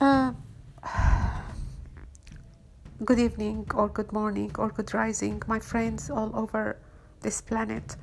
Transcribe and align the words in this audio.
Uh, 0.00 0.32
good 3.04 3.18
evening, 3.18 3.66
or 3.74 3.86
good 3.88 4.10
morning, 4.12 4.50
or 4.58 4.70
good 4.70 4.94
rising, 4.94 5.42
my 5.46 5.60
friends 5.60 6.08
all 6.08 6.30
over 6.34 6.78
this 7.20 7.42
planet. 7.42 7.96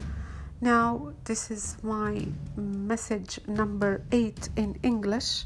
Now, 0.62 1.13
this 1.23 1.49
is 1.49 1.75
my 1.81 2.28
message 2.55 3.40
number 3.47 4.04
eight 4.12 4.49
in 4.55 4.78
English. 4.83 5.46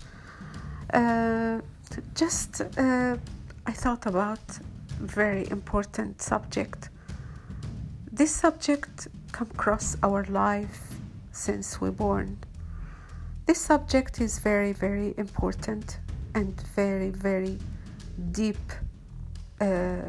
Uh, 0.93 1.61
just 2.15 2.59
uh, 2.77 3.15
I 3.65 3.71
thought 3.71 4.05
about 4.05 4.59
very 4.99 5.49
important 5.51 6.21
subject. 6.21 6.89
This 8.11 8.35
subject 8.35 9.07
come 9.31 9.47
across 9.53 9.95
our 10.03 10.25
life 10.25 10.81
since 11.31 11.79
we're 11.79 11.91
born. 11.91 12.39
This 13.45 13.61
subject 13.61 14.19
is 14.19 14.39
very 14.39 14.73
very 14.73 15.13
important 15.17 15.99
and 16.35 16.59
very 16.75 17.09
very 17.09 17.57
deep 18.31 18.71
uh, 19.59 20.01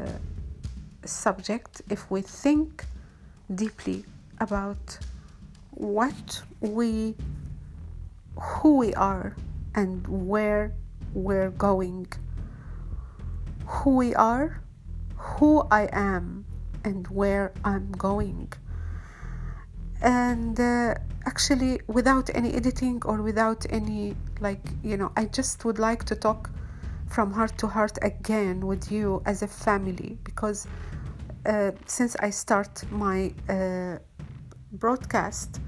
subject. 1.05 1.81
If 1.89 2.09
we 2.09 2.21
think 2.21 2.85
deeply 3.53 4.05
about 4.39 4.99
what 5.71 6.41
we 6.59 7.15
who 8.39 8.77
we 8.77 8.93
are 8.95 9.35
and 9.75 10.07
where 10.07 10.73
we're 11.13 11.51
going 11.51 12.07
who 13.65 13.95
we 13.95 14.15
are 14.15 14.59
who 15.15 15.65
i 15.71 15.87
am 15.91 16.45
and 16.83 17.07
where 17.07 17.53
i'm 17.63 17.91
going. 17.93 18.51
And 20.01 20.59
uh, 20.59 20.95
actually 21.25 21.79
without 21.87 22.29
any 22.33 22.53
editing 22.53 23.01
or 23.05 23.21
without 23.21 23.65
any 23.69 24.15
like 24.41 24.61
you 24.83 24.97
know 24.97 25.11
i 25.15 25.25
just 25.25 25.63
would 25.65 25.79
like 25.79 26.03
to 26.03 26.15
talk 26.15 26.49
from 27.09 27.31
heart 27.31 27.57
to 27.57 27.67
heart 27.67 27.97
again 28.01 28.65
with 28.65 28.91
you 28.91 29.21
as 29.25 29.41
a 29.41 29.47
family 29.47 30.17
because 30.23 30.67
uh, 31.45 31.71
since 31.85 32.15
i 32.19 32.29
start 32.29 32.83
my 32.91 33.31
uh, 33.49 33.97
broadcast 34.73 35.59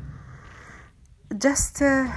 just 1.37 1.81
uh, 1.81 2.07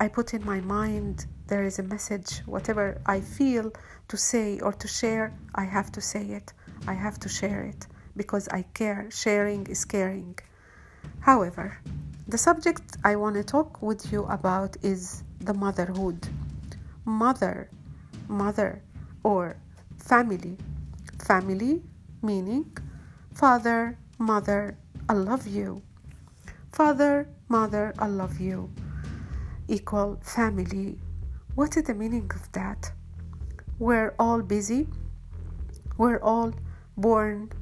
i 0.00 0.08
put 0.08 0.34
in 0.34 0.44
my 0.44 0.60
mind 0.60 1.26
there 1.46 1.64
is 1.64 1.78
a 1.78 1.82
message 1.82 2.38
whatever 2.46 3.00
i 3.06 3.20
feel 3.20 3.70
to 4.08 4.16
say 4.16 4.58
or 4.60 4.72
to 4.72 4.88
share 4.88 5.32
i 5.54 5.64
have 5.64 5.92
to 5.92 6.00
say 6.00 6.22
it. 6.22 6.52
I 6.86 6.94
have 6.94 7.18
to 7.20 7.28
share 7.28 7.62
it 7.62 7.86
because 8.16 8.48
i 8.48 8.62
care. 8.74 9.08
Sharing 9.10 9.66
is 9.66 9.84
caring. 9.84 10.38
However 11.20 11.78
the 12.28 12.36
subject 12.36 12.96
i 13.04 13.14
want 13.14 13.36
to 13.36 13.44
talk 13.44 13.80
with 13.80 14.10
you 14.10 14.24
about 14.24 14.76
is 14.82 15.22
the 15.40 15.54
motherhood. 15.54 16.28
Mother 17.04 17.70
mother 18.28 18.82
or 19.22 19.56
family. 19.96 20.56
Family 21.24 21.82
meaning 22.22 22.76
father 23.32 23.96
mother 24.18 24.76
i 25.08 25.12
love 25.12 25.46
you. 25.46 25.82
Father 26.72 27.28
mother 27.48 27.94
i 28.00 28.08
love 28.08 28.40
you. 28.40 28.72
Equal 29.68 30.18
family. 30.22 30.98
What 31.54 31.76
is 31.76 31.84
the 31.84 31.94
meaning 31.94 32.28
of 32.34 32.50
that? 32.52 32.90
We're 33.78 34.14
all 34.18 34.42
busy. 34.42 34.88
We're 35.96 36.18
all 36.18 36.52
born. 36.96 37.52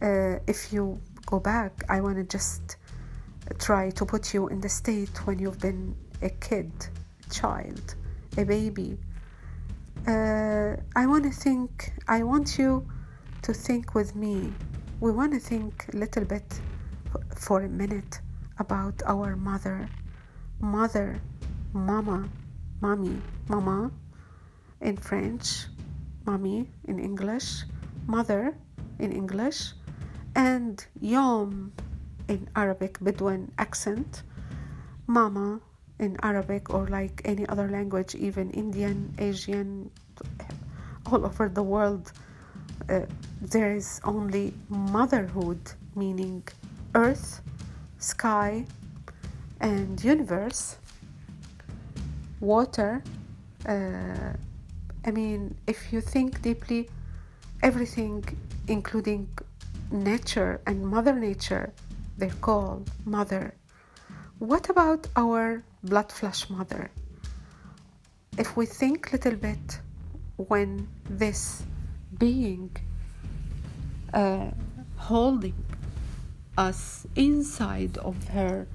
Uh, 0.00 0.38
if 0.46 0.72
you 0.72 1.00
go 1.26 1.38
back 1.38 1.84
i 1.88 2.00
want 2.00 2.16
to 2.16 2.24
just 2.24 2.76
try 3.58 3.90
to 3.90 4.04
put 4.04 4.34
you 4.34 4.48
in 4.48 4.60
the 4.60 4.68
state 4.68 5.26
when 5.26 5.38
you've 5.38 5.60
been 5.60 5.94
a 6.22 6.30
kid 6.30 6.72
child 7.30 7.94
a 8.38 8.44
baby. 8.44 8.98
Uh, 10.06 10.76
i 10.96 11.06
want 11.06 11.22
to 11.22 11.30
think 11.30 11.92
i 12.08 12.22
want 12.22 12.58
you 12.58 12.86
to 13.42 13.52
think 13.52 13.94
with 13.94 14.14
me. 14.14 14.52
We 15.00 15.10
want 15.10 15.32
to 15.32 15.40
think 15.40 15.86
a 15.92 15.96
little 15.96 16.24
bit 16.24 16.60
for 17.36 17.62
a 17.62 17.68
minute 17.68 18.20
about 18.58 19.02
our 19.04 19.36
mother. 19.36 19.88
Mother 20.60 21.20
mama 21.72 22.28
mommy 22.82 23.16
mama 23.48 23.90
in 24.82 24.96
french 24.96 25.66
mommy 26.26 26.68
in 26.86 26.98
english 26.98 27.62
mother 28.06 28.54
in 28.98 29.10
english 29.10 29.72
and 30.36 30.84
yom 31.00 31.72
in 32.32 32.48
arabic 32.56 32.92
bedouin 33.06 33.42
accent. 33.58 34.22
Mama 35.06 35.60
in 35.98 36.16
arabic 36.22 36.64
or 36.74 36.86
like 36.98 37.16
any 37.32 37.44
other 37.52 37.68
language 37.68 38.14
even 38.14 38.46
indian 38.62 38.98
asian 39.18 39.90
all 41.08 41.22
over 41.30 41.48
the 41.48 41.62
world. 41.74 42.04
Uh, 42.88 43.00
there 43.54 43.72
is 43.80 44.00
only 44.04 44.46
motherhood 44.68 45.62
meaning 45.94 46.42
earth 46.94 47.40
sky 47.98 48.64
and 49.60 50.02
universe. 50.02 50.62
Water 52.40 52.92
uh, 53.74 54.32
i 55.08 55.10
mean 55.18 55.40
if 55.66 55.92
you 55.92 56.00
think 56.00 56.42
deeply 56.42 56.88
everything 57.62 58.24
including 58.66 59.28
nature 59.92 60.60
and 60.66 60.84
mother 60.94 61.14
nature 61.28 61.72
they're 62.16 62.40
called 62.40 62.90
mother. 63.04 63.54
What 64.38 64.68
about 64.68 65.06
our 65.16 65.62
blood 65.82 66.10
flesh 66.10 66.50
mother? 66.50 66.90
If 68.38 68.56
we 68.56 68.66
think 68.66 69.12
little 69.12 69.36
bit 69.36 69.80
when 70.36 70.88
this 71.08 71.62
being 72.18 72.70
uh, 74.12 74.50
holding 74.96 75.54
us 76.56 77.06
inside 77.16 77.96
of 77.98 78.28
her 78.28 78.66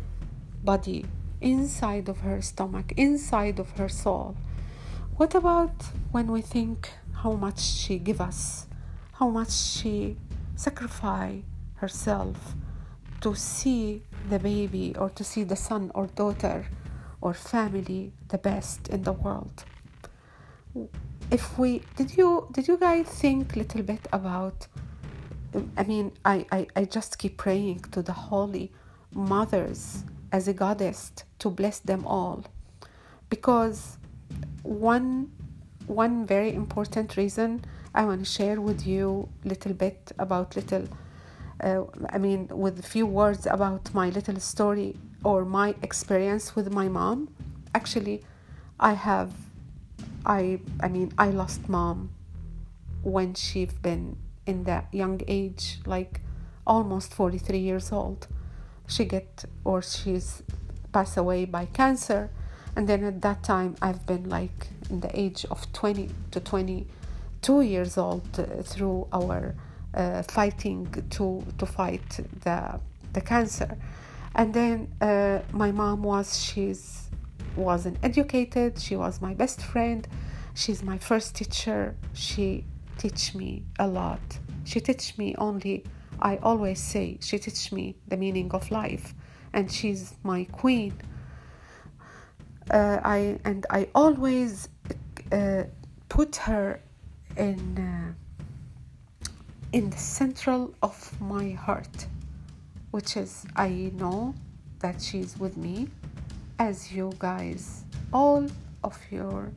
body 0.63 1.05
inside 1.39 2.09
of 2.09 2.19
her 2.19 2.41
stomach 2.41 2.91
inside 2.97 3.59
of 3.59 3.69
her 3.77 3.87
soul 3.87 4.35
what 5.15 5.35
about 5.35 5.83
when 6.11 6.31
we 6.31 6.41
think 6.41 6.89
how 7.21 7.33
much 7.33 7.59
she 7.59 7.99
give 7.99 8.19
us 8.19 8.65
how 9.13 9.29
much 9.29 9.51
she 9.51 10.17
sacrifice 10.55 11.43
herself 11.75 12.55
to 13.21 13.35
see 13.35 14.03
the 14.29 14.39
baby 14.39 14.95
or 14.97 15.09
to 15.11 15.23
see 15.23 15.43
the 15.43 15.55
son 15.55 15.91
or 15.95 16.07
daughter 16.07 16.67
or 17.21 17.33
family 17.33 18.11
the 18.29 18.37
best 18.37 18.87
in 18.89 19.03
the 19.03 19.11
world. 19.11 19.63
If 21.31 21.57
we 21.57 21.81
did 21.95 22.15
you 22.17 22.47
did 22.51 22.67
you 22.67 22.77
guys 22.77 23.07
think 23.07 23.55
a 23.55 23.59
little 23.59 23.81
bit 23.81 24.07
about 24.13 24.67
i 25.77 25.83
mean 25.83 26.11
I, 26.23 26.45
I 26.51 26.67
i 26.75 26.83
just 26.85 27.17
keep 27.17 27.37
praying 27.37 27.79
to 27.91 28.01
the 28.01 28.13
holy 28.13 28.71
mothers 29.13 30.03
as 30.31 30.47
a 30.47 30.53
goddess 30.53 31.11
to 31.39 31.49
bless 31.49 31.79
them 31.79 32.05
all. 32.05 32.45
Because 33.29 33.97
one 34.63 35.31
one 35.87 36.25
very 36.25 36.53
important 36.53 37.17
reason 37.17 37.63
i 37.95 38.03
want 38.05 38.19
to 38.25 38.29
share 38.29 38.59
with 38.59 38.85
you 38.85 39.29
a 39.45 39.47
little 39.47 39.73
bit 39.73 40.11
about 40.19 40.55
little 40.55 40.87
uh, 41.63 41.83
i 42.09 42.17
mean 42.17 42.47
with 42.49 42.79
a 42.79 42.83
few 42.83 43.05
words 43.05 43.45
about 43.45 43.93
my 43.93 44.09
little 44.09 44.39
story 44.39 44.95
or 45.23 45.45
my 45.45 45.75
experience 45.81 46.55
with 46.55 46.71
my 46.71 46.87
mom. 46.87 47.29
Actually 47.73 48.23
i 48.79 48.93
have 48.93 49.31
i 50.25 50.59
i 50.81 50.87
mean 50.87 51.11
i 51.17 51.27
lost 51.29 51.67
mom 51.67 52.09
when 53.03 53.33
she's 53.33 53.73
been 53.73 54.15
in 54.45 54.63
that 54.63 54.85
young 54.91 55.21
age 55.27 55.79
like 55.85 56.21
almost 56.65 57.13
43 57.13 57.57
years 57.57 57.91
old. 57.91 58.27
She 58.87 59.05
get 59.05 59.45
or 59.63 59.81
she's 59.81 60.43
passed 60.91 61.17
away 61.17 61.45
by 61.45 61.65
cancer. 61.65 62.29
And 62.75 62.87
then 62.87 63.03
at 63.03 63.21
that 63.21 63.43
time 63.43 63.75
i've 63.81 64.05
been 64.05 64.29
like 64.29 64.67
in 64.89 64.99
the 64.99 65.19
age 65.19 65.45
of 65.49 65.71
20 65.73 66.09
to 66.31 66.39
22 66.39 67.61
years 67.61 67.97
old 67.97 68.27
uh, 68.39 68.61
through 68.61 69.07
our 69.11 69.55
fighting 70.23 70.87
to 71.09 71.43
to 71.57 71.65
fight 71.65 72.09
the 72.43 72.79
the 73.13 73.21
cancer. 73.21 73.77
And 74.35 74.53
then 74.53 74.93
uh, 75.01 75.39
my 75.51 75.71
mom 75.71 76.03
was 76.03 76.39
she's 76.39 77.09
wasn't 77.55 77.97
educated 78.03 78.79
she 78.79 78.95
was 78.95 79.19
my 79.19 79.33
best 79.33 79.59
friend 79.61 80.07
she's 80.57 80.83
my 80.83 80.97
first 80.97 81.35
teacher. 81.35 81.95
She 82.13 82.65
teach 82.97 83.35
me 83.35 83.63
a 83.79 83.87
lot. 83.87 84.19
She 84.63 84.79
teach 84.79 85.17
me 85.17 85.35
only 85.37 85.83
i 86.19 86.37
always 86.37 86.79
say 86.79 87.19
she 87.21 87.37
teach 87.37 87.71
me 87.71 87.95
the 88.07 88.17
meaning 88.17 88.49
of 88.51 88.71
life. 88.71 89.13
And 89.53 89.71
she's 89.71 90.15
my 90.23 90.45
queen. 90.45 90.93
Uh, 92.69 92.99
i 93.03 93.39
and 93.45 93.65
i 93.69 93.87
always 93.95 94.67
uh, 95.31 95.63
put 96.09 96.35
her 96.47 96.81
in 97.37 97.59
uh, 97.77 98.26
in 99.73 99.89
the 99.89 99.97
central 99.97 100.73
of 100.81 101.19
my 101.21 101.49
heart 101.51 102.07
which 102.91 103.17
is 103.17 103.45
i 103.55 103.91
know 103.95 104.33
that 104.79 105.01
she's 105.01 105.37
with 105.37 105.57
me 105.57 105.87
as 106.59 106.91
you 106.91 107.11
guys 107.19 107.83
all 108.13 108.47
of 108.83 108.97
your 109.11 109.51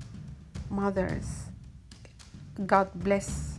mothers. 0.70 1.46
God 2.66 2.88
bless 2.94 3.58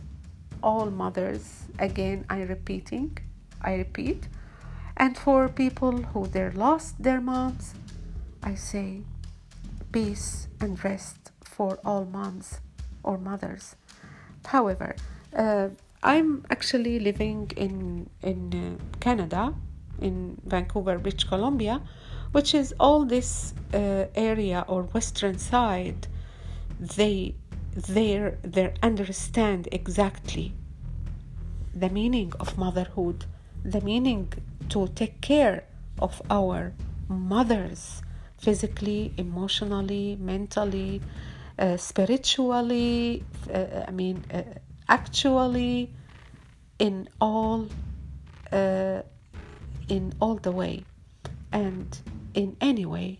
all 0.62 0.90
mothers. 0.90 1.64
Again, 1.78 2.24
I 2.28 2.42
repeating, 2.42 3.18
I 3.60 3.74
repeat. 3.74 4.28
And 4.96 5.16
for 5.16 5.48
people 5.48 6.02
who 6.02 6.26
they 6.26 6.50
lost 6.50 7.02
their 7.02 7.20
moms, 7.20 7.74
I 8.42 8.54
say 8.54 9.02
peace 9.90 10.48
and 10.60 10.82
rest 10.84 11.30
for 11.44 11.78
all 11.84 12.04
moms 12.04 12.60
or 13.02 13.18
mothers. 13.18 13.76
However, 14.46 14.94
uh, 15.34 15.68
I'm 16.02 16.44
actually 16.50 16.98
living 16.98 17.50
in 17.56 18.10
in 18.22 18.40
uh, 18.54 18.98
Canada, 19.00 19.54
in 20.00 20.38
Vancouver, 20.44 20.98
British 20.98 21.28
Columbia, 21.28 21.80
which 22.32 22.54
is 22.54 22.74
all 22.80 23.04
this 23.04 23.54
uh, 23.72 24.06
area 24.14 24.64
or 24.66 24.82
western 24.82 25.38
side. 25.38 26.08
They 26.80 27.34
they 27.74 28.34
they 28.42 28.74
understand 28.82 29.68
exactly 29.70 30.52
the 31.74 31.88
meaning 31.88 32.32
of 32.40 32.58
motherhood, 32.58 33.24
the 33.64 33.80
meaning 33.80 34.32
to 34.70 34.88
take 34.88 35.20
care 35.20 35.64
of 36.00 36.20
our 36.30 36.72
mothers 37.08 38.02
physically, 38.38 39.14
emotionally, 39.16 40.16
mentally, 40.20 41.00
uh, 41.58 41.76
spiritually, 41.76 43.22
uh, 43.54 43.84
I 43.86 43.90
mean, 43.92 44.24
uh, 44.32 44.42
actually, 44.92 45.90
in 46.78 47.08
all, 47.18 47.66
uh, 48.52 49.00
in 49.88 50.12
all 50.20 50.34
the 50.34 50.52
way, 50.52 50.84
and 51.50 51.98
in 52.34 52.56
any 52.60 52.84
way, 52.84 53.18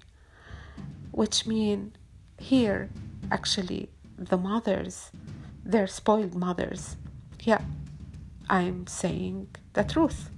which 1.12 1.46
mean 1.46 1.92
here 2.38 2.90
actually 3.30 3.88
the 4.18 4.36
mothers, 4.36 5.10
they're 5.64 5.86
spoiled 5.86 6.34
mothers. 6.34 6.96
Yeah, 7.42 7.62
I'm 8.50 8.86
saying 8.86 9.48
the 9.72 9.84
truth. 9.84 10.28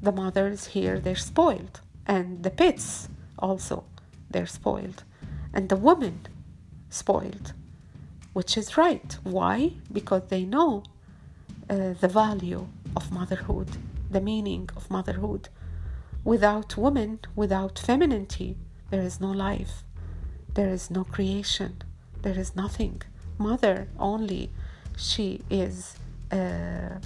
The 0.00 0.12
mothers 0.12 0.66
here, 0.76 1.00
they're 1.00 1.26
spoiled, 1.32 1.80
and 2.06 2.44
the 2.44 2.50
pets 2.50 3.08
also, 3.36 3.84
they're 4.30 4.46
spoiled, 4.60 5.02
and 5.52 5.68
the 5.68 5.76
women 5.88 6.26
spoiled, 6.88 7.52
which 8.32 8.56
is 8.56 8.76
right. 8.76 9.16
Why? 9.22 9.72
Because 9.92 10.24
they 10.28 10.44
know 10.44 10.82
uh, 11.68 11.94
the 12.00 12.08
value 12.08 12.66
of 12.96 13.12
motherhood, 13.12 13.68
the 14.10 14.20
meaning 14.20 14.68
of 14.76 14.90
motherhood. 14.90 15.48
Without 16.24 16.76
woman, 16.76 17.20
without 17.34 17.78
femininity, 17.78 18.56
there 18.90 19.02
is 19.02 19.20
no 19.20 19.30
life, 19.30 19.82
there 20.54 20.68
is 20.68 20.90
no 20.90 21.04
creation, 21.04 21.82
there 22.22 22.38
is 22.38 22.54
nothing. 22.54 23.02
Mother 23.38 23.88
only, 23.98 24.50
she 24.96 25.40
is 25.50 25.96
uh, 26.30 26.98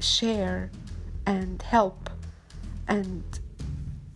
share 0.00 0.70
and 1.26 1.62
help 1.62 2.10
and 2.88 3.22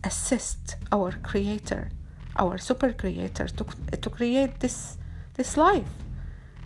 assist 0.03 0.75
our 0.91 1.11
creator 1.23 1.89
our 2.37 2.57
super 2.57 2.93
creator 2.93 3.47
to, 3.47 3.65
to 3.97 4.09
create 4.09 4.59
this 4.59 4.97
this 5.35 5.57
life 5.57 5.89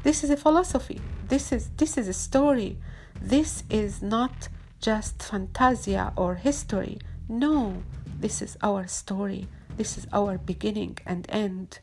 this 0.04 0.24
is 0.24 0.30
a 0.30 0.38
philosophy. 0.38 1.02
This 1.28 1.52
is 1.52 1.70
this 1.78 1.98
is 1.98 2.08
a 2.08 2.14
story. 2.14 2.78
This 3.22 3.64
is 3.70 4.02
not 4.02 4.50
just 4.80 5.22
fantasia 5.22 6.12
or 6.16 6.36
history. 6.36 7.00
No 7.30 7.84
this 8.22 8.42
is 8.42 8.58
our 8.62 8.88
story. 8.88 9.48
This 9.78 9.98
is 9.98 10.08
our 10.14 10.38
beginning 10.38 10.98
and 11.06 11.26
end. 11.30 11.80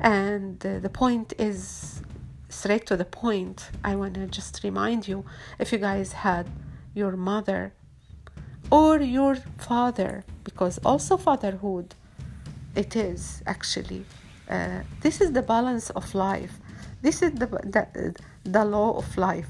And 0.00 0.64
uh, 0.66 0.80
the 0.80 0.88
point 0.88 1.32
is 1.38 2.02
straight 2.48 2.86
to 2.86 2.96
the 2.96 3.04
point. 3.04 3.70
I 3.84 3.94
want 3.94 4.14
to 4.14 4.26
just 4.26 4.64
remind 4.64 5.06
you 5.06 5.24
if 5.58 5.72
you 5.72 5.78
guys 5.78 6.12
had 6.12 6.48
your 6.94 7.16
mother 7.16 7.72
or 8.70 9.00
your 9.00 9.36
father 9.58 10.24
because 10.44 10.78
also 10.84 11.16
fatherhood 11.16 11.94
it 12.74 12.96
is 12.96 13.42
actually 13.46 14.04
uh, 14.48 14.80
this 15.00 15.20
is 15.20 15.32
the 15.32 15.42
balance 15.42 15.90
of 15.90 16.14
life 16.14 16.60
this 17.02 17.22
is 17.22 17.32
the, 17.32 17.46
the 17.46 18.14
the 18.44 18.64
law 18.64 18.96
of 18.98 19.16
life. 19.16 19.48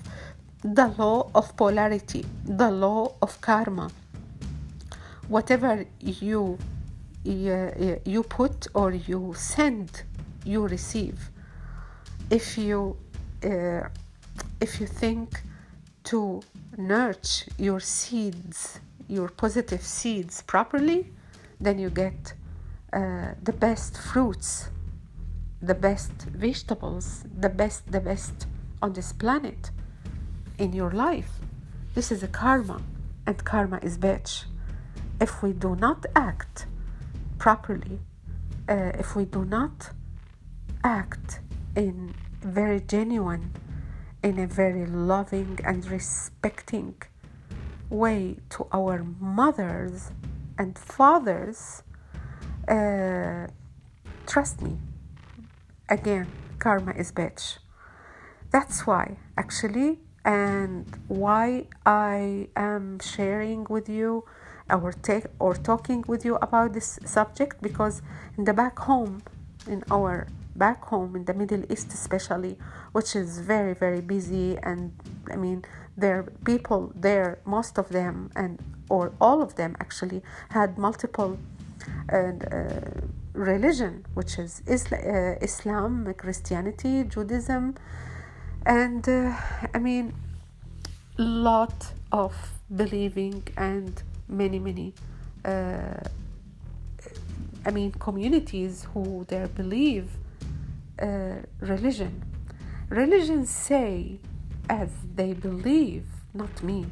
The 0.63 0.89
law 0.99 1.31
of 1.35 1.57
polarity. 1.57 2.25
The 2.45 2.71
law 2.71 3.15
of 3.23 3.41
karma. 3.41 3.91
Whatever 5.29 5.85
you 6.01 6.59
you, 7.25 8.01
you 8.05 8.23
put 8.23 8.67
or 8.75 8.93
you 8.93 9.35
send 9.37 10.03
you 10.45 10.67
receive. 10.67 11.31
If 12.31 12.57
you 12.59 12.97
uh, 13.45 13.89
if 14.61 14.81
you 14.81 14.87
think 14.87 15.43
to 16.05 16.43
nurture 16.77 17.51
your 17.59 17.81
seeds 17.81 18.81
your 19.09 19.29
positive 19.29 19.83
seeds 19.83 20.43
properly 20.43 21.07
then 21.61 21.79
you 21.79 21.91
get 21.91 22.33
uh, 22.93 23.33
the 23.43 23.53
best 23.53 23.99
fruits 23.99 24.69
the 25.63 25.75
best 25.75 26.13
vegetables 26.23 27.25
the 27.39 27.49
best 27.49 27.91
the 27.93 28.01
best 28.01 28.47
on 28.83 28.93
this 28.95 29.13
planet 29.13 29.71
in 30.59 30.73
your 30.73 30.91
life. 30.91 31.33
This 31.95 32.11
is 32.11 32.23
a 32.23 32.29
karma 32.29 32.83
and 33.27 33.45
karma 33.45 33.79
is 33.83 33.99
bitch. 33.99 34.45
If 35.21 35.43
we 35.43 35.53
do 35.53 35.77
not 35.77 36.07
act 36.17 36.67
properly 37.39 38.01
uh, 38.69 38.93
if 38.95 39.17
we 39.17 39.25
do 39.25 39.45
not 39.45 39.91
act 40.85 41.41
in 41.75 42.15
very 42.41 42.81
genuine 42.81 43.53
in 44.23 44.39
a 44.39 44.47
very 44.47 44.87
loving 44.87 45.59
and 45.65 45.87
respecting 45.87 46.95
way 47.89 48.37
to 48.51 48.67
our 48.73 49.05
mothers 49.19 50.13
and 50.59 50.79
fathers 50.79 51.83
uh, 52.69 53.47
trust 54.27 54.63
me 54.63 54.79
again 55.91 56.27
karma 56.59 56.93
is 56.93 57.13
bitch 57.13 57.59
that's 58.51 58.87
why 58.87 59.17
actually 59.37 59.99
and 60.25 60.87
why 61.09 61.67
i 61.85 62.49
am 62.57 62.99
sharing 63.01 63.67
with 63.69 63.89
you 63.89 64.25
or 64.71 64.93
take 64.93 65.25
or 65.39 65.55
talking 65.55 66.05
with 66.07 66.25
you 66.25 66.37
about 66.37 66.73
this 66.73 66.99
subject 67.05 67.61
because 67.61 68.03
in 68.39 68.45
the 68.45 68.53
back 68.53 68.79
home 68.79 69.23
in 69.67 69.83
our 69.91 70.27
back 70.57 70.85
home 70.85 71.17
in 71.17 71.25
the 71.25 71.35
Middle 71.35 71.65
East, 71.73 71.93
especially, 71.93 72.59
which 72.93 73.17
is 73.17 73.39
very, 73.39 73.75
very 73.75 74.01
busy. 74.01 74.59
And 74.63 74.93
I 75.33 75.37
mean, 75.37 75.65
there 75.97 76.23
people 76.45 76.93
there, 76.95 77.39
most 77.45 77.79
of 77.79 77.89
them, 77.89 78.31
and 78.37 78.59
or 78.89 79.13
all 79.21 79.43
of 79.43 79.55
them 79.57 79.77
actually 79.81 80.23
had 80.51 80.79
multiple 80.79 81.39
uh, 82.13 82.17
uh, 82.17 83.01
religion, 83.33 84.05
which 84.15 84.39
is 84.39 84.63
uh, 84.69 85.37
Islam, 85.41 86.13
Christianity, 86.17 87.05
Judaism, 87.05 87.75
and 88.67 89.09
uh, 89.09 89.35
I 89.75 89.79
mean, 89.79 90.15
lot 91.19 91.93
of 92.13 92.35
believing 92.75 93.43
and 93.57 94.03
many, 94.29 94.59
many. 94.59 94.95
Uh, 95.45 96.01
I 97.65 97.71
mean, 97.71 97.93
communities 97.93 98.87
who 98.95 99.25
they 99.29 99.47
believe 99.55 100.11
uh, 101.01 101.37
religion. 101.61 102.23
Religions 102.89 103.51
say 103.51 104.19
as 104.69 104.91
they 105.15 105.33
believe, 105.33 106.07
not 106.33 106.63
me. 106.63 106.87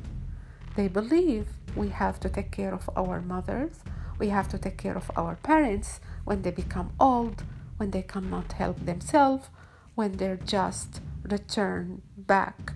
They 0.76 0.88
believe 0.88 1.46
we 1.74 1.88
have 1.88 2.20
to 2.20 2.28
take 2.28 2.50
care 2.50 2.74
of 2.74 2.88
our 2.96 3.20
mothers, 3.20 3.80
we 4.18 4.28
have 4.28 4.48
to 4.48 4.58
take 4.58 4.76
care 4.78 4.96
of 4.96 5.10
our 5.16 5.36
parents 5.36 6.00
when 6.24 6.42
they 6.42 6.50
become 6.50 6.92
old, 6.98 7.44
when 7.76 7.90
they 7.90 8.02
cannot 8.02 8.52
help 8.52 8.84
themselves, 8.84 9.48
when 9.94 10.12
they're 10.12 10.36
just 10.36 11.00
returned 11.22 12.02
back 12.16 12.72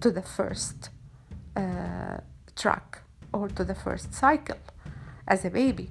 to 0.00 0.10
the 0.10 0.22
first 0.22 0.90
uh, 1.56 2.18
track 2.56 3.00
or 3.32 3.48
to 3.48 3.64
the 3.64 3.74
first 3.74 4.14
cycle 4.14 4.58
as 5.26 5.44
a 5.44 5.50
baby. 5.50 5.90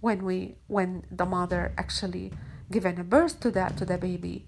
When 0.00 0.24
we 0.24 0.56
when 0.66 1.04
the 1.10 1.26
mother 1.26 1.72
actually 1.78 2.32
given 2.70 2.98
a 2.98 3.04
birth 3.04 3.38
to 3.40 3.50
that 3.52 3.76
to 3.76 3.84
the 3.84 3.98
baby 3.98 4.46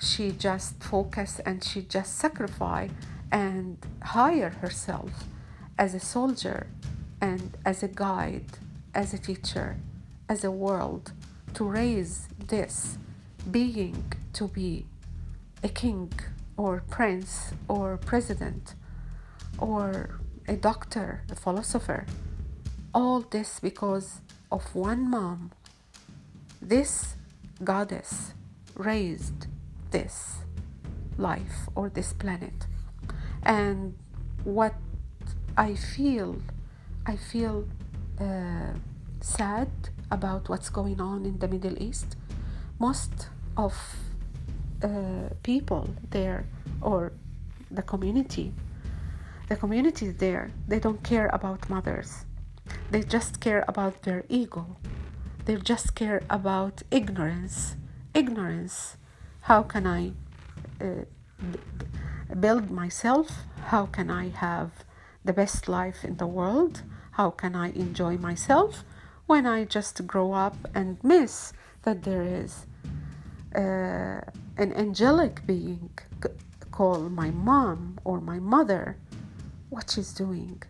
she 0.00 0.32
just 0.32 0.82
focus 0.82 1.40
and 1.44 1.62
she 1.62 1.82
just 1.82 2.16
sacrifice 2.16 2.90
and 3.30 3.78
hire 4.02 4.50
herself 4.50 5.24
as 5.78 5.94
a 5.94 6.00
soldier 6.00 6.66
and 7.20 7.56
as 7.64 7.82
a 7.82 7.88
guide 7.88 8.58
as 8.94 9.12
a 9.14 9.18
teacher 9.18 9.76
as 10.28 10.44
a 10.44 10.50
world 10.50 11.12
to 11.54 11.64
raise 11.64 12.28
this 12.46 12.98
being 13.50 14.12
to 14.32 14.48
be 14.48 14.86
a 15.62 15.68
king 15.68 16.12
or 16.56 16.82
prince 16.88 17.52
or 17.68 17.96
president 17.96 18.74
or 19.58 20.20
a 20.48 20.56
doctor 20.56 21.22
a 21.30 21.34
philosopher 21.34 22.06
all 22.94 23.20
this 23.20 23.60
because 23.60 24.20
of 24.50 24.74
one 24.74 25.08
mom 25.08 25.50
this 26.60 27.14
goddess 27.62 28.34
raised 28.74 29.46
this 29.90 30.38
life 31.16 31.68
or 31.74 31.88
this 31.88 32.12
planet. 32.12 32.66
And 33.42 33.96
what 34.44 34.74
I 35.56 35.74
feel, 35.74 36.40
I 37.06 37.16
feel 37.16 37.68
uh, 38.20 38.74
sad 39.20 39.68
about 40.10 40.48
what's 40.48 40.68
going 40.68 41.00
on 41.00 41.24
in 41.24 41.38
the 41.38 41.48
Middle 41.48 41.80
East. 41.82 42.16
Most 42.78 43.28
of 43.56 43.74
uh, 44.82 45.30
people 45.42 45.88
there 46.10 46.44
or 46.80 47.12
the 47.70 47.82
community, 47.82 48.52
the 49.48 49.56
community 49.56 50.10
there, 50.10 50.50
they 50.68 50.78
don't 50.78 51.02
care 51.02 51.28
about 51.32 51.68
mothers. 51.70 52.24
They 52.90 53.02
just 53.02 53.40
care 53.40 53.64
about 53.68 54.02
their 54.02 54.24
ego. 54.28 54.76
They 55.44 55.56
just 55.56 55.94
care 55.94 56.22
about 56.30 56.82
ignorance. 56.90 57.76
Ignorance. 58.14 58.96
How 59.42 59.62
can 59.62 59.86
I 59.86 60.12
uh, 60.80 61.04
build 62.38 62.70
myself? 62.70 63.28
How 63.66 63.86
can 63.86 64.10
I 64.10 64.28
have 64.28 64.70
the 65.24 65.32
best 65.32 65.68
life 65.68 66.04
in 66.04 66.16
the 66.16 66.26
world? 66.26 66.82
How 67.12 67.30
can 67.30 67.54
I 67.54 67.70
enjoy 67.70 68.16
myself 68.18 68.84
when 69.26 69.46
I 69.46 69.64
just 69.64 70.06
grow 70.06 70.32
up 70.32 70.56
and 70.74 71.02
miss 71.02 71.52
that 71.82 72.02
there 72.02 72.22
is 72.22 72.66
uh, 73.54 74.20
an 74.56 74.72
angelic 74.74 75.46
being 75.46 75.90
called 76.70 77.12
my 77.12 77.30
mom 77.30 77.98
or 78.04 78.20
my 78.20 78.38
mother? 78.38 78.96
What 79.68 79.90
she's 79.90 80.12
doing 80.12 80.62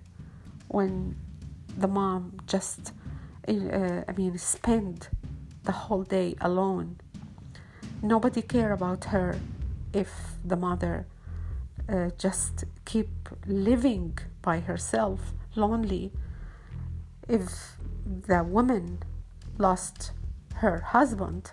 when 0.69 1.17
the 1.77 1.89
mom 1.89 2.39
just, 2.47 2.93
uh, 3.49 4.03
I 4.09 4.13
mean, 4.17 4.37
spend 4.39 5.09
the 5.65 5.73
whole 5.73 6.03
day 6.03 6.35
alone. 6.41 6.99
Nobody 8.03 8.43
care 8.43 8.73
about 8.73 9.05
her 9.07 9.39
if 9.93 10.11
the 10.45 10.57
mother 10.57 11.07
uh, 11.89 12.11
just 12.19 12.65
keep 12.85 13.11
living 13.47 14.19
by 14.43 14.61
herself, 14.61 15.33
lonely. 15.55 16.13
If 17.31 17.77
the 18.27 18.43
woman 18.43 19.05
lost 19.57 20.11
her 20.57 20.81
husband 20.81 21.53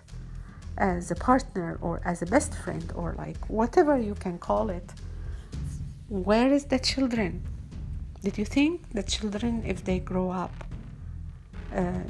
as 0.76 1.12
a 1.12 1.14
partner 1.14 1.78
or 1.80 2.00
as 2.04 2.20
a 2.20 2.26
best 2.26 2.52
friend 2.52 2.92
or 2.96 3.14
like 3.16 3.48
whatever 3.48 3.96
you 3.96 4.16
can 4.16 4.38
call 4.38 4.70
it, 4.70 4.92
where 6.08 6.52
is 6.52 6.64
the 6.64 6.80
children? 6.80 7.44
Did 8.24 8.38
you 8.38 8.44
think 8.44 8.90
the 8.92 9.04
children, 9.04 9.62
if 9.64 9.84
they 9.84 10.00
grow 10.00 10.30
up, 10.30 10.64
uh, 11.72 12.02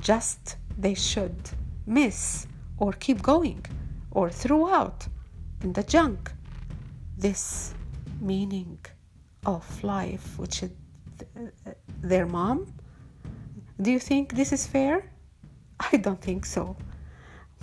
just 0.00 0.56
they 0.78 0.94
should 0.94 1.50
miss 1.84 2.46
or 2.78 2.92
keep 2.94 3.20
going 3.20 3.66
or 4.12 4.30
throw 4.30 4.66
out 4.72 5.06
in 5.62 5.74
the 5.74 5.82
junk 5.82 6.32
this 7.18 7.74
meaning 8.18 8.78
of 9.44 9.84
life, 9.84 10.38
which 10.38 10.62
is 10.62 10.70
their 12.00 12.24
mom? 12.24 12.73
Do 13.80 13.90
you 13.90 13.98
think 13.98 14.34
this 14.34 14.52
is 14.52 14.66
fair? 14.66 15.10
I 15.92 15.96
don't 15.96 16.20
think 16.20 16.46
so. 16.46 16.76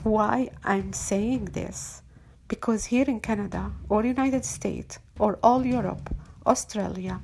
Why 0.03 0.49
I'm 0.63 0.91
saying 0.93 1.45
this? 1.45 2.01
Because 2.47 2.85
here 2.85 3.05
in 3.07 3.21
Canada 3.21 3.71
or 3.87 4.03
United 4.03 4.43
States 4.43 4.99
or 5.19 5.39
all 5.41 5.65
Europe, 5.65 6.13
Australia, 6.45 7.21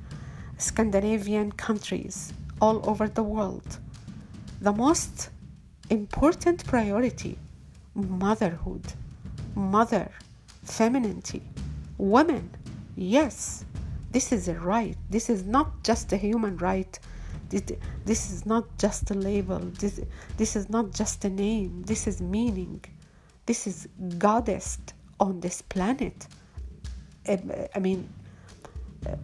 Scandinavian 0.56 1.52
countries, 1.52 2.32
all 2.60 2.88
over 2.88 3.08
the 3.08 3.22
world, 3.22 3.78
the 4.60 4.72
most 4.72 5.30
important 5.90 6.64
priority 6.66 7.38
motherhood, 7.94 8.82
mother, 9.54 10.10
femininity, 10.64 11.42
women. 11.98 12.48
Yes, 12.96 13.64
this 14.12 14.32
is 14.32 14.48
a 14.48 14.54
right. 14.54 14.96
This 15.10 15.28
is 15.28 15.44
not 15.44 15.82
just 15.82 16.12
a 16.12 16.16
human 16.16 16.56
right. 16.58 16.98
This 17.50 18.30
is 18.32 18.44
not 18.44 18.64
just 18.78 19.10
a 19.10 19.14
label. 19.14 19.58
This, 19.58 20.00
this 20.36 20.56
is 20.56 20.68
not 20.68 20.92
just 20.92 21.24
a 21.24 21.30
name. 21.30 21.82
This 21.82 22.06
is 22.06 22.20
meaning. 22.20 22.84
This 23.46 23.66
is 23.66 23.88
goddess 24.18 24.78
on 25.18 25.40
this 25.40 25.62
planet. 25.62 26.26
I 27.26 27.78
mean, 27.80 28.08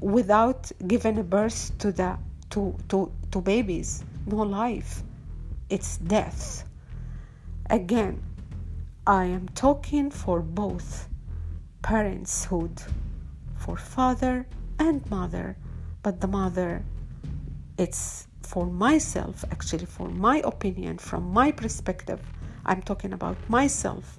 without 0.01 0.71
giving 0.87 1.23
birth 1.23 1.77
to 1.79 1.93
the 1.93 2.19
to 2.51 2.77
to 2.89 3.13
to 3.31 3.41
babies, 3.41 4.05
no 4.27 4.37
life. 4.37 5.03
It's 5.71 5.99
death. 5.99 6.65
Again, 7.71 8.23
I 9.07 9.25
am 9.25 9.49
talking 9.49 10.11
for 10.11 10.41
both 10.41 11.09
parentshood, 11.83 12.83
for 13.57 13.77
father 13.77 14.47
and 14.79 15.09
mother, 15.11 15.57
but 16.03 16.21
the 16.21 16.29
mother, 16.29 16.85
it's 17.79 18.27
for 18.43 18.67
myself, 18.67 19.45
actually, 19.51 19.87
for 19.87 20.09
my 20.09 20.39
opinion, 20.45 20.99
from 20.99 21.33
my 21.33 21.51
perspective. 21.51 22.21
I'm 22.67 22.83
talking 22.83 23.13
about 23.13 23.37
myself, 23.49 24.19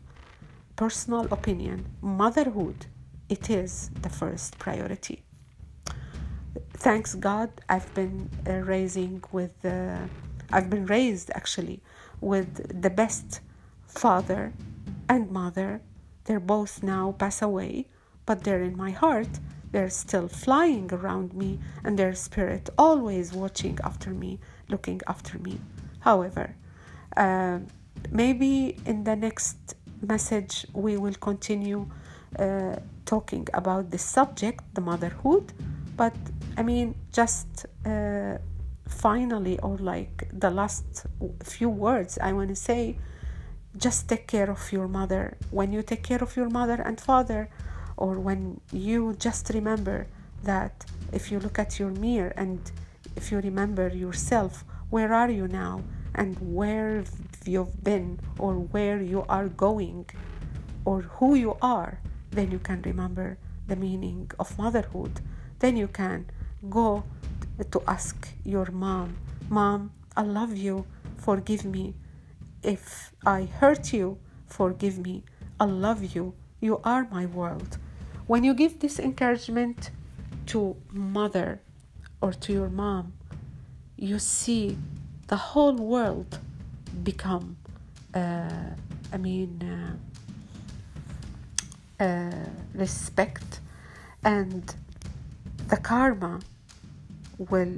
personal 0.76 1.28
opinion, 1.32 1.86
motherhood, 2.02 2.88
it 3.30 3.50
is 3.50 3.90
the 4.02 4.10
first 4.10 4.60
priority. 4.60 5.24
Thanks 6.74 7.16
God, 7.16 7.50
I've 7.70 7.92
been 7.94 8.30
uh, 8.48 8.54
raising 8.58 9.24
with, 9.32 9.66
uh, 9.66 9.98
I've 10.52 10.70
been 10.70 10.86
raised 10.86 11.32
actually 11.34 11.82
with 12.22 12.82
the 12.82 12.90
best 12.90 13.40
father 13.88 14.54
and 15.10 15.32
mother. 15.32 15.82
They're 16.26 16.40
both 16.40 16.84
now 16.84 17.14
pass 17.14 17.42
away, 17.42 17.88
but 18.26 18.44
they're 18.44 18.62
in 18.62 18.78
my 18.78 18.92
heart 18.92 19.40
they're 19.76 19.90
still 20.08 20.30
flying 20.30 20.88
around 20.94 21.34
me, 21.34 21.60
and 21.84 22.00
their 22.00 22.16
spirit 22.16 22.70
always 22.78 23.34
watching 23.34 23.78
after 23.84 24.10
me, 24.10 24.40
looking 24.70 25.02
after 25.06 25.38
me. 25.40 25.60
However, 26.00 26.56
uh, 27.18 27.60
maybe 28.10 28.78
in 28.86 29.04
the 29.04 29.18
next 29.28 29.58
message 30.14 30.66
we 30.86 30.96
will 30.96 31.20
continue 31.30 31.82
uh, 32.40 32.78
talking 33.06 33.46
about 33.54 33.92
this 33.92 34.06
subject, 34.18 34.64
the 34.78 34.84
motherhood. 34.92 35.52
But 35.98 36.16
I 36.58 36.64
mean, 36.64 36.96
just 37.12 37.66
uh, 37.86 38.38
finally, 38.88 39.60
or 39.60 39.76
like 39.78 40.30
the 40.46 40.52
last 40.52 40.86
few 41.44 41.68
words 41.68 42.18
I 42.28 42.32
want 42.32 42.50
to 42.56 42.60
say, 42.70 42.98
just 43.86 44.08
take 44.08 44.26
care 44.36 44.50
of 44.50 44.72
your 44.72 44.88
mother. 44.88 45.36
When 45.52 45.74
you 45.74 45.82
take 45.82 46.04
care 46.04 46.24
of 46.24 46.38
your 46.38 46.50
mother 46.50 46.80
and 46.88 46.98
father, 47.12 47.50
or 47.98 48.20
when 48.20 48.60
you 48.72 49.16
just 49.20 49.50
remember 49.54 50.08
that 50.44 50.86
if 51.12 51.32
you 51.32 51.40
look 51.40 51.58
at 51.60 51.80
your 51.80 51.92
mirror 51.92 52.34
and 52.36 52.72
if 53.16 53.32
you 53.32 53.40
remember 53.40 53.88
yourself, 53.90 54.64
where 54.90 55.14
are 55.14 55.30
you 55.30 55.48
now 55.48 55.82
and 56.14 56.38
where 56.40 57.04
you've 57.46 57.84
been 57.84 58.20
or 58.40 58.56
where 58.56 59.02
you 59.02 59.26
are 59.30 59.48
going 59.48 60.06
or 60.84 61.02
who 61.02 61.36
you 61.36 61.58
are, 61.62 62.00
then 62.32 62.52
you 62.52 62.60
can 62.60 62.82
remember 62.82 63.38
the 63.68 63.76
meaning 63.76 64.30
of 64.40 64.58
motherhood. 64.58 65.22
Then 65.60 65.78
you 65.78 65.88
can 65.88 66.30
go 66.70 67.04
to 67.72 67.82
ask 67.88 68.30
your 68.44 68.70
mom, 68.72 69.18
Mom, 69.50 69.92
I 70.18 70.22
love 70.22 70.56
you, 70.58 70.86
forgive 71.18 71.66
me. 71.66 71.96
If 72.64 73.14
I 73.26 73.44
hurt 73.46 73.94
you, 73.94 74.18
forgive 74.48 74.98
me. 74.98 75.24
I 75.60 75.66
love 75.66 76.16
you. 76.16 76.34
You 76.60 76.80
are 76.84 77.08
my 77.12 77.26
world. 77.26 77.78
When 78.28 78.44
you 78.44 78.54
give 78.54 78.80
this 78.80 79.00
encouragement 79.00 79.92
to 80.48 80.76
mother 80.92 81.60
or 82.22 82.34
to 82.34 82.54
your 82.54 82.70
mom, 82.70 83.14
you 83.98 84.20
see 84.20 84.78
the 85.28 85.36
whole 85.36 85.76
world 85.76 86.40
become, 87.04 87.58
uh, 88.14 88.50
I 89.14 89.18
mean, 89.18 89.98
uh, 92.00 92.04
uh, 92.04 92.46
respect 92.74 93.62
and 94.24 94.76
the 95.68 95.78
karma 95.78 96.40
will 97.38 97.76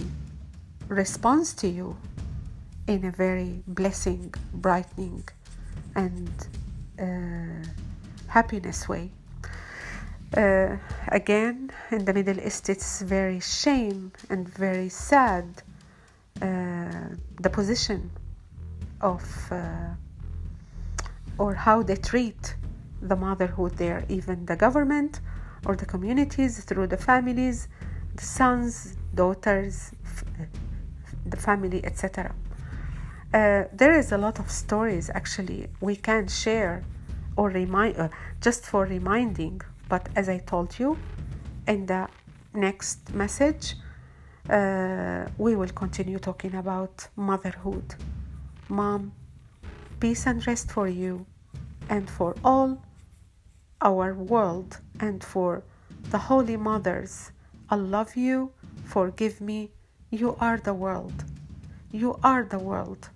respond 0.88 1.46
to 1.58 1.68
you 1.68 1.98
in 2.88 3.04
a 3.04 3.12
very 3.12 3.62
blessing, 3.68 4.34
brightening, 4.54 5.28
and 5.94 6.48
uh, 7.00 7.68
happiness 8.28 8.88
way. 8.88 9.12
Uh, 10.36 10.76
again, 11.08 11.72
in 11.92 12.04
the 12.04 12.14
Middle 12.14 12.40
East, 12.40 12.70
it's 12.70 13.02
very 13.02 13.40
shame 13.40 14.12
and 14.30 14.48
very 14.48 14.90
sad 14.90 15.46
uh, 16.42 16.46
the 17.40 17.50
position 17.50 18.12
of 19.00 19.24
uh, 19.52 19.94
or 21.38 21.54
how 21.54 21.82
they 21.82 21.96
treat 21.96 22.56
the 23.02 23.16
motherhood 23.16 23.78
there, 23.78 24.04
even 24.10 24.46
the 24.46 24.56
government 24.56 25.22
or 25.66 25.76
the 25.76 25.86
communities 25.86 26.64
through 26.64 26.88
the 26.88 26.98
families, 26.98 27.68
the 28.16 28.24
sons, 28.24 28.98
daughters, 29.16 29.92
the 31.26 31.38
family, 31.38 31.84
etc. 31.86 32.34
Uh, 33.34 33.64
there 33.74 33.98
is 33.98 34.12
a 34.12 34.18
lot 34.18 34.40
of 34.40 34.50
stories 34.50 35.10
actually 35.14 35.68
we 35.82 35.96
can 35.96 36.28
share 36.28 36.84
or 37.36 37.50
remind 37.50 37.98
uh, 37.98 38.08
just 38.42 38.66
for 38.66 38.86
reminding 38.86 39.62
but 39.90 40.10
as 40.16 40.30
i 40.30 40.38
told 40.38 40.78
you 40.80 40.98
in 41.68 41.86
the 41.86 42.08
next 42.54 43.14
message 43.14 43.76
uh, 44.50 45.28
we 45.38 45.56
will 45.56 45.70
continue 45.70 46.20
talking 46.20 46.56
about 46.56 47.08
motherhood. 47.18 47.96
Mom 48.70 49.12
peace 50.00 50.26
and 50.26 50.46
rest 50.48 50.72
for 50.72 50.88
you 50.88 51.26
and 51.90 52.10
for 52.10 52.36
all 52.46 52.82
our 53.82 54.14
world 54.14 54.80
and 55.00 55.24
for 55.24 55.64
the 56.12 56.18
holy 56.18 56.56
mothers. 56.56 57.32
I 57.70 57.76
love 57.76 58.16
you. 58.16 58.52
Forgive 58.86 59.42
me. 59.42 59.72
You 60.12 60.38
are 60.40 60.58
the 60.58 60.74
world. 60.74 61.26
You 61.92 62.18
are 62.24 62.44
the 62.44 62.60
world. 62.60 63.10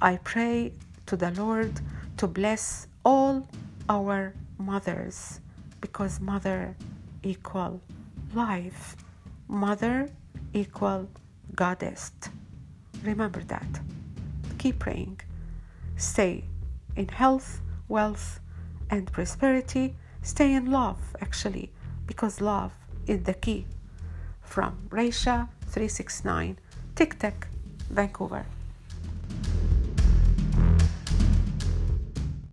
I 0.00 0.16
pray 0.18 0.72
to 1.06 1.16
the 1.16 1.30
lord 1.32 1.80
to 2.16 2.26
bless 2.26 2.86
all 3.04 3.48
our 3.88 4.32
mothers 4.56 5.40
because 5.84 6.18
mother 6.18 6.74
equal 7.22 7.78
life 8.32 8.96
mother 9.46 10.08
equal 10.54 11.10
goddess. 11.54 12.10
Remember 13.02 13.42
that. 13.54 13.80
Keep 14.56 14.78
praying. 14.78 15.20
Stay 15.98 16.44
in 16.96 17.08
health 17.08 17.60
wealth 17.86 18.40
and 18.88 19.12
prosperity. 19.12 19.94
Stay 20.22 20.54
in 20.54 20.70
love 20.70 21.00
actually 21.20 21.70
because 22.06 22.40
love 22.40 22.72
is 23.06 23.24
the 23.24 23.34
key. 23.34 23.66
From 24.40 24.88
Raisha 24.88 25.48
369 25.66 26.58
Tic 26.94 27.18
Tac 27.18 27.48
Vancouver 27.90 28.46